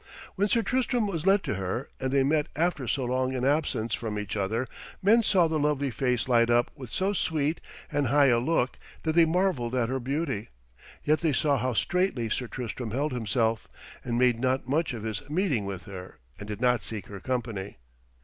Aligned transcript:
When 0.33 0.49
Sir 0.49 0.63
Tristram 0.63 1.05
was 1.05 1.27
led 1.27 1.43
to 1.43 1.53
her 1.53 1.87
and 1.99 2.11
they 2.11 2.23
met 2.23 2.47
after 2.55 2.87
so 2.87 3.05
long 3.05 3.35
an 3.35 3.45
absence 3.45 3.93
from 3.93 4.17
each 4.17 4.35
other, 4.35 4.67
men 4.99 5.21
saw 5.21 5.47
the 5.47 5.59
lovely 5.59 5.91
face 5.91 6.27
light 6.27 6.49
up 6.49 6.71
with 6.75 6.91
so 6.91 7.13
sweet 7.13 7.61
and 7.91 8.07
high 8.07 8.25
a 8.25 8.39
look 8.39 8.79
that 9.03 9.13
they 9.13 9.25
marvelled 9.25 9.75
at 9.75 9.89
her 9.89 9.99
beauty. 9.99 10.49
Yet 11.03 11.19
they 11.21 11.33
saw 11.33 11.55
how 11.55 11.73
straitly 11.73 12.31
Sir 12.31 12.47
Tristram 12.47 12.89
held 12.89 13.11
himself, 13.11 13.67
and 14.03 14.17
made 14.17 14.39
not 14.39 14.67
much 14.67 14.95
of 14.95 15.03
his 15.03 15.29
meeting 15.29 15.65
with 15.65 15.83
her 15.83 16.17
and 16.39 16.47
did 16.47 16.61
not 16.61 16.81
seek 16.81 17.05
her 17.05 17.19
company. 17.19 17.77